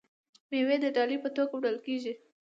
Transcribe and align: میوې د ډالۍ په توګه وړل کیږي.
میوې 0.49 0.75
د 0.83 0.85
ډالۍ 0.95 1.17
په 1.23 1.29
توګه 1.35 1.53
وړل 1.55 1.77
کیږي. 1.85 2.13